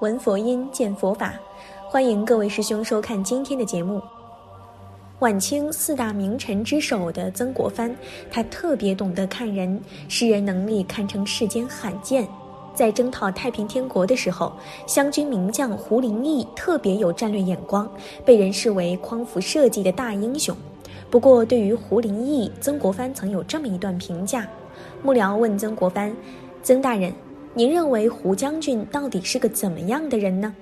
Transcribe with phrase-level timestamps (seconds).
[0.00, 1.34] 闻佛音，见佛法。
[1.86, 4.00] 欢迎各位师兄收看今天的节目。
[5.18, 7.94] 晚清四大名臣之首的曾国藩，
[8.30, 9.78] 他特别懂得看人，
[10.08, 12.26] 识人能力堪称世间罕见。
[12.74, 14.50] 在征讨太平天国的时候，
[14.86, 17.86] 湘军名将胡林翼特别有战略眼光，
[18.24, 20.56] 被人视为匡扶社稷的大英雄。
[21.10, 24.48] 不过，对于胡林翼，曾国藩曾有这么一段评价：
[25.02, 26.10] 幕僚问曾国藩，
[26.62, 27.12] 曾大人。
[27.52, 30.54] 您认为胡将军到底是个怎么样的人呢？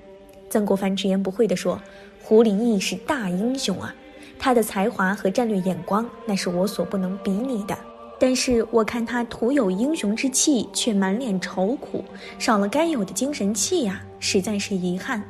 [0.48, 1.78] 曾国藩直言不讳地说
[2.24, 3.94] ：“胡林翼是大英雄啊，
[4.38, 7.76] 他的才华和战略眼光那是我所不能比拟的。
[8.18, 12.02] 但是我看他徒有英雄之气，却满脸愁苦，
[12.38, 15.22] 少了该有的精神气呀，实在是遗憾。”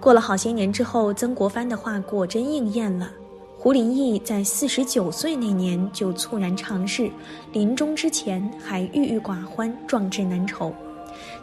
[0.00, 3.08] 过了好些年之后，曾国藩的话果真应验了。
[3.62, 7.08] 胡林翼在四十九岁那年就猝然长逝，
[7.52, 10.74] 临终之前还郁郁寡欢，壮志难酬。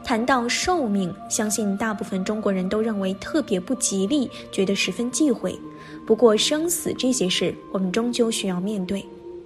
[0.03, 5.57] 谈到寿命，相信大部分中国人都认为特别不吉利，觉得十分忌讳。
[6.05, 9.01] 不过生死这些事，我们终究需要面对。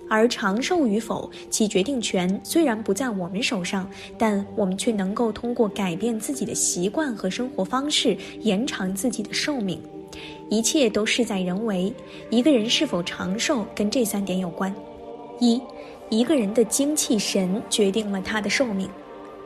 [0.09, 9.80] 而长寿与否，其决定权虽然不在我们手上，但我们却能够通过改变自己的习惯和生活方式，延长自己的寿命。
[10.54, 11.92] 一切都事在人为，
[12.30, 14.72] 一个人是否长寿跟这三点有关：
[15.40, 15.59] 一，
[16.09, 18.88] 一个人的精气神决定了他的寿命。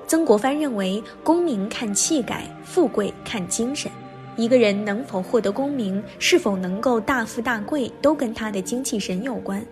[0.05, 3.89] 曾国藩认为，功名看气概，富贵看精神。
[4.35, 9.65] 一个人能否获得功名，是否能够大富大贵，都跟他的精气神有关。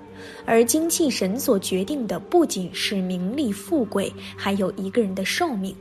[0.45, 5.75] 而精气神所决定的，不仅是名利富贵，还有一个人的寿命。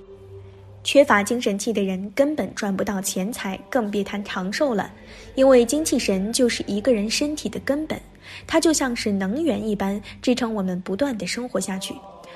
[0.84, 4.92] 缺乏精神气的人根本赚不到钱财，更别谈长寿了。
[5.34, 7.98] 因为精气神就是一个人身体的根本，
[8.46, 11.94] 它就像是能源一般，支撑我们不断的生活下去。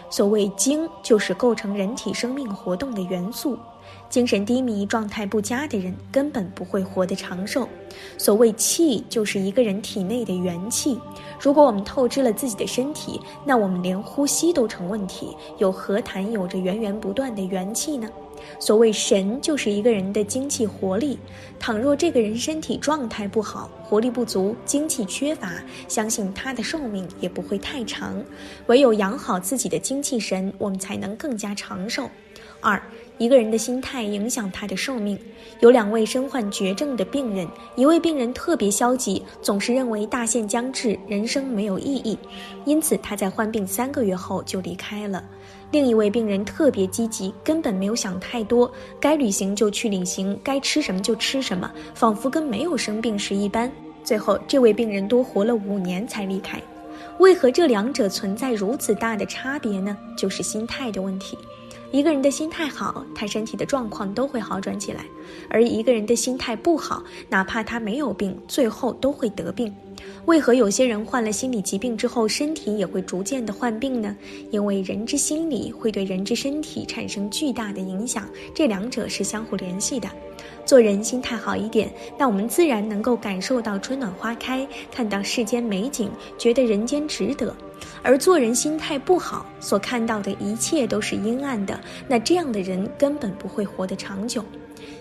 [0.09, 3.59] 所谓精，就是构成人体生命活动的元素。
[4.09, 7.69] 精神低迷、状态不佳的人根本不会活得长寿。
[8.17, 10.99] 所谓气，就是一个人体内的元气。
[11.39, 18.09] 如果我们透支了自己的身体，那我们连呼吸都成问题，又何谈有着源源不断的元气呢？
[18.59, 21.19] 所谓神，就是一个人的精气活力。
[21.59, 28.23] 倘若这个人身体状态不好，活力不足，精气缺乏，相信他的寿命也不会太长。
[28.67, 32.09] 唯有养好自己的精气神，我们才能更加长寿。
[32.61, 32.81] 二，
[33.19, 35.19] 一个人的心态影响他的寿命。
[35.61, 42.17] 有两位身患绝症的病人，一位病人特别消极，总是认为大限将至，人生没有意义，
[42.65, 45.25] 因此他在患病三个月后就离开了。
[45.71, 48.71] 另一位病人特别积极，根本没有想太多，
[49.01, 53.71] 该旅行就去旅行，该吃什么就吃什么，仿佛跟没有生病时一般。
[54.05, 56.63] 最后，这位病人多活了五年才离开。
[57.19, 59.97] 为何这两者存在如此大的差别呢？
[60.17, 61.37] 就是心态的问题。
[61.91, 65.01] 一个人的心态好，他身体的状况都会好转起来；
[65.49, 69.75] 而一个人的心态不好，哪怕他没有病，最后都会得病。
[70.27, 74.17] 为何有些人患了心理疾病之后，身体也会逐渐的患病呢？
[74.51, 80.09] 因为人之心理会对人之身体产生巨大的影响，这两者是相互联系的。
[80.65, 87.55] 做人心态好一点，那我们自然能够感受到春暖花开，看到世间美景，觉得人间值得。
[88.03, 94.45] 而做人心态不好，所看到的一切都是阴暗的，那这样的人根本不会活得长久。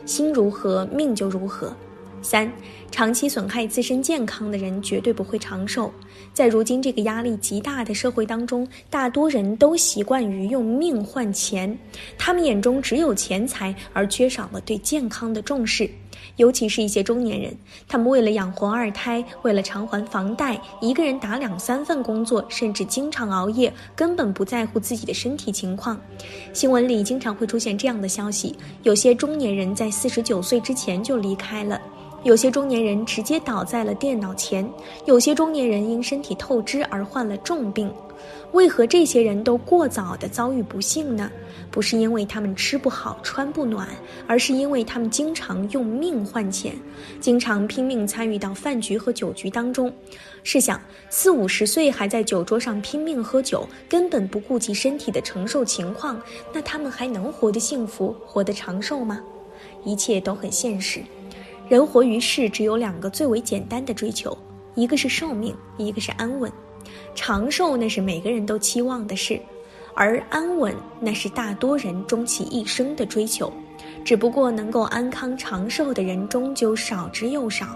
[0.06, 1.76] 心如何，命就如何。
[2.22, 2.52] 三，
[2.92, 5.92] 长期损害自身健康的人绝对不会长寿。
[6.34, 11.78] 在如今这个压力极大的社会当中，大多人都习惯于用命换钱，
[12.18, 15.90] 他们眼中只有钱财，而缺少了对健康的重视。
[16.38, 17.56] 尤其是一些中年人，
[17.88, 26.00] 他们为了养活二胎，为了偿还房贷，一个人打两三份工作，甚至经常熬夜，根本不在乎自己的身体情况。
[26.54, 31.80] 新闻里经常会出现这样的消息：有些中年人在四十九岁之前就离开了。
[32.28, 34.70] 有些中年人直接倒在了电脑前，
[35.06, 37.90] 有些中年人因身体透支而患了重病。
[38.52, 41.32] 为何这些人都过早的遭遇不幸呢？
[41.72, 43.88] 不是因为他们吃不好穿不暖，
[44.28, 46.76] 而是因为他们经常用命换钱，
[47.22, 49.90] 经常拼命参与到饭局和酒局当中。
[50.44, 56.22] 试想，四五十岁还在酒桌上拼命喝酒，根本不顾及身体的承受情况，
[56.52, 59.22] 那他们还能活得幸福、活得长寿吗？
[59.86, 61.02] 一切都很现实。
[61.70, 64.38] 人活于世，只有两个最为简单的追求，
[64.76, 66.52] 一个是寿命，一个是安稳。
[67.14, 69.38] 长寿那是每个人都期望的事，
[69.94, 73.52] 而安稳那是大多人终其一生的追求。
[74.06, 77.68] 只不过能够安康长寿的人终究少之又少。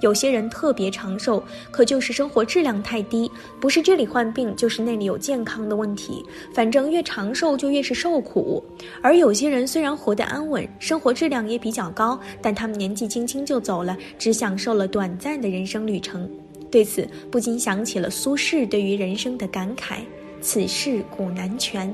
[0.00, 3.30] 有些人特别长寿，可就是生活质量太低，
[3.60, 6.24] 不是这里患病，就是那里有健康的问题。
[6.54, 8.62] 反正越长寿就越是受苦。
[9.02, 16.28] 而有些人虽然活得安稳，生活质量也比较高，但他们年纪轻轻就走了，只享受了短暂的人生旅程。
[16.70, 20.00] 对此，不禁想起了苏轼对于人生的感慨
[20.40, 21.92] ：“此事古难全。”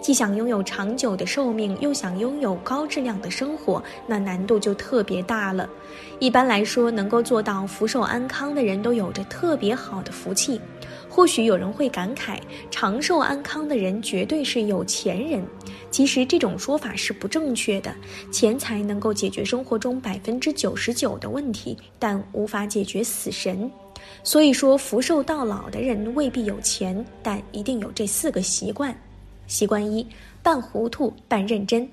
[0.00, 5.68] 既想拥有长久的寿命，又想拥有高质量的生活，那难度就特别大了。
[6.18, 10.60] 一般来说，能够做到福寿安康的人都有着特别好的福气。
[11.08, 12.38] 或许有人会感慨，
[12.70, 15.44] 长寿安康的人绝对是有钱人。
[15.90, 17.92] 其实这种说法是不正确的。
[18.30, 23.68] 钱财能够解决生活中百分之九十九的问题，但无法解决死神。
[24.22, 28.96] 所以说，福寿到老的人未必有钱，但一定有这四个习惯。
[29.48, 30.06] 习惯一：
[30.40, 31.88] 半糊涂半认真。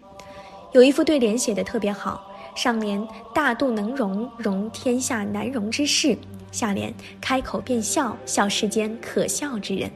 [0.74, 3.02] 有一副对联写的特别好，上联
[3.34, 6.16] “大度能容，容天下难容之事”，
[6.52, 9.90] 下联“开口便笑，笑世间可笑之人”。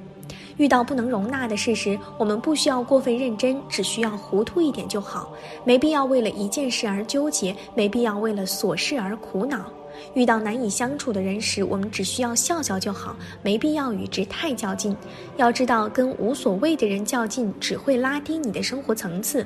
[0.57, 5.31] 遇到不能容纳的事时，我们不需要过分认真，只需要糊涂一点就好，
[5.63, 9.71] 没必要为了一件事而纠结，没必要为了琐事而苦恼。
[10.13, 14.95] 遇到难以相处的人时，我们只需要笑笑就好，没必要与之太较劲。
[15.37, 19.45] 要知道，跟无所谓的人较劲，只会拉低你的生活层次。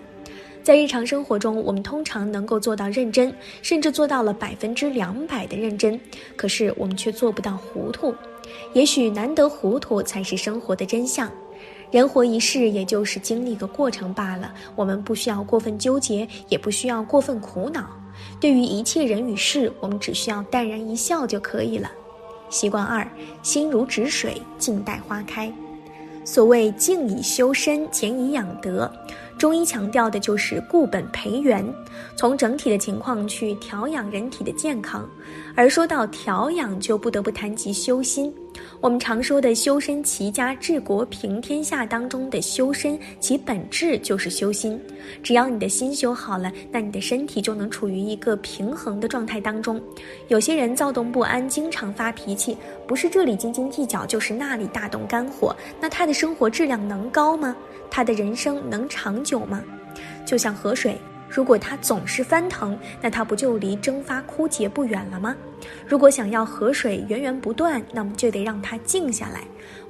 [0.64, 6.00] 在日常生活中，我们通常能够做到认真，甚至做到了百分之两百的认真，
[6.38, 8.16] 可是我们却做不到糊涂。
[8.74, 11.30] 也许难得糊涂才是生活的真相。
[11.92, 14.54] 人活一世，也就是经历个过程罢了。
[14.76, 17.86] 我们不需要过分纠结，也不需要过分苦恼。
[18.40, 21.90] 对于一切人与事，我们只需要淡然一笑就可以了。
[22.50, 23.08] 习惯二：
[23.42, 25.52] 心如止水，静待花开。
[26.26, 28.92] 所谓静以修身，潜以养德。
[29.38, 31.66] 中医强调的就是固本培元，
[32.16, 35.10] 从整体的情况去调养人体的健康。
[35.56, 38.34] 而说到调养，就不得不谈及修心。
[38.82, 44.80] 我们常说的修身齐家治国平天下当中的修身，其本质就是修心。
[45.22, 49.82] 只要你的心修好了，那你的身体就能处于一个平衡的状态当中。
[50.28, 52.58] 有些人躁动不安，经常发脾气，
[52.88, 57.56] 不是这里斤斤计较，就是那里大动肝火，那他的生活质量能高吗？
[57.90, 59.64] 他的人生能长久吗？
[60.26, 60.98] 就像河水。
[61.34, 65.36] 如果它总是翻腾，那它不就离蒸发枯竭不远了吗？
[65.88, 69.42] 如果想要河水源源不断，那么就得让它静下来。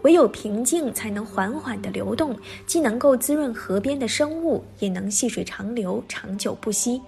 [0.04, 2.34] 唯有平静，才能缓缓地流动，
[2.66, 7.02] 既能够滋润河边的生物，也能细水长流，长久不息。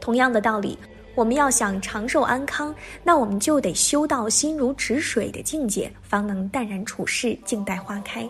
[0.00, 0.76] 同样的道理，
[1.14, 2.74] 我们要想长寿安康，
[3.04, 8.28] 那我们就得修到心如止水的境界，方能淡然处世，静待花开。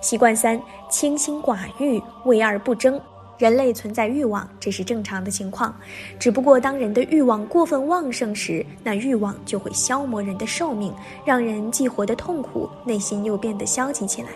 [0.00, 0.60] 习惯三：
[0.90, 3.00] 清心寡欲，为而不争。
[3.40, 5.74] 人类存在欲望，这是正常的情况。
[6.18, 10.92] 只不过当人的欲望过分旺盛时，那欲望就会消磨人的寿命，
[11.24, 14.28] 让人既活得痛苦，内心又变得消极起来。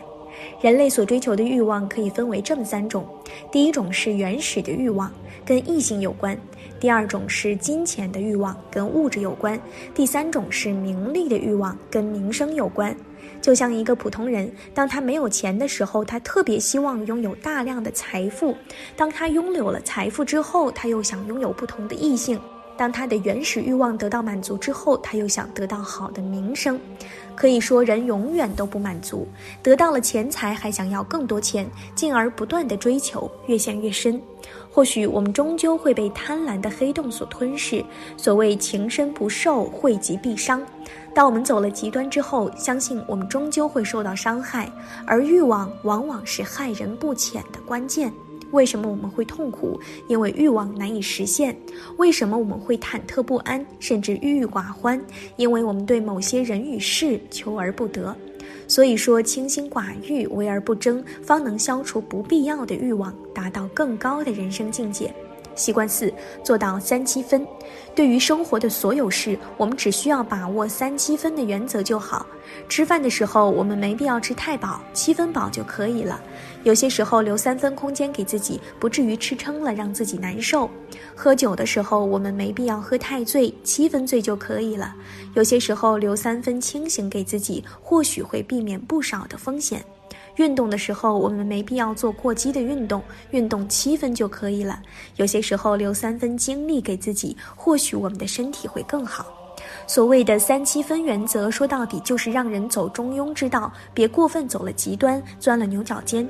[0.60, 3.06] 人类所追求的欲望可以分为这么三种：
[3.50, 5.10] 第一种是原始的欲望，
[5.44, 6.36] 跟异性有关；
[6.80, 9.58] 第二种是金钱的欲望，跟物质有关；
[9.94, 12.94] 第三种是名利的欲望，跟名声有关。
[13.40, 18.54] 就像一个普通人，当他没有钱的时候，他特别希望拥有大量的财富；
[18.96, 22.38] 当他拥有了财富之后，他又想拥有不同的异性；
[22.76, 26.78] 当他的原始欲望得到满足之后，他又想得到好的名声。
[27.36, 29.26] 可以说，人永远都不满足，
[29.62, 34.20] 得到了钱财还想要更多钱，进而不断的追求，越陷越深。
[34.70, 37.84] 或许我们终究会被贪婪的黑洞所吞噬。
[38.16, 40.64] 所谓情深不寿，惠及必伤。
[41.14, 44.70] 当我们走了极端之后，相信我们终究会受到伤害，
[45.06, 48.12] 而欲望往往是害人不浅的关键。
[48.54, 49.78] 为什么我们会痛苦？
[50.08, 51.54] 因为欲望难以实现。
[51.96, 54.98] 为什么我们会忐忑不安，甚至郁郁寡欢？
[55.36, 58.16] 因为我们对某些人与事求而不得。
[58.68, 65.12] 所以说，清心寡欲，为而不争，方能消除不必要的欲望，达到更高的人生境界。
[65.56, 67.46] 习惯四，做到三七分。
[67.94, 72.26] 对于生活的所有事，我们只需要把握三七分的原则就好。
[72.68, 76.20] 吃饭的时候，我们没必要吃太饱，七分饱就可以了。
[76.64, 80.68] 有些时候留三分空间给自己，不至于吃撑了让自己难受。
[81.14, 84.94] 喝酒的时候，我们没必要喝太醉，七分醉就可以了。
[85.34, 89.84] 有些时候留三分清醒给自己，或许会避免不少的风险。
[90.36, 94.80] 运动的时候，我们没必要做过激的运动，运动七分就可以了。
[95.16, 99.26] 有些时候留三分精力给自己，或许我们的身体会更好。
[99.86, 106.26] 所谓的三七分原则，说到底就是让人走中庸之道，别过分走了极端，钻了牛角尖。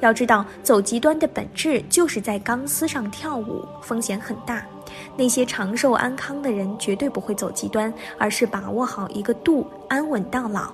[0.00, 4.64] 要知道，走极端的本质就是在钢丝上跳舞，风险很大。
[5.16, 10.72] 那些长寿安康的人绝对不会走极端，而是把握好一个度，安稳到老。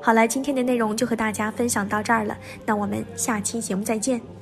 [0.00, 2.36] 好了，今天的内容就和大家分享到这儿了，
[2.66, 4.37] 那我们下期节目再见。